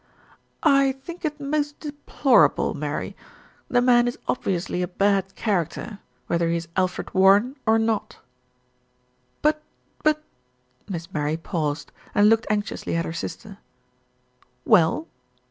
"I 0.63 0.93
think 0.93 1.25
it 1.25 1.39
most 1.39 1.79
deplorable, 1.79 2.73
Mary. 2.73 3.15
The 3.67 3.83
man 3.83 4.07
is 4.07 4.17
obvi 4.27 4.55
ously 4.55 4.81
a 4.81 4.87
bad 4.87 5.35
character, 5.35 5.99
whether 6.25 6.49
he 6.49 6.55
is 6.57 6.67
Alfred 6.75 7.13
Warren 7.13 7.55
or 7.67 7.77
not." 7.77 8.17
"But 9.43 9.61
but," 10.01 10.23
Miss 10.89 11.13
Mary 11.13 11.37
paused, 11.37 11.91
and 12.15 12.29
looked 12.29 12.47
anx 12.49 12.71
iously 12.71 12.95
at 12.95 13.05
her 13.05 13.13
sister. 13.13 13.59
"Well?" 14.65 15.05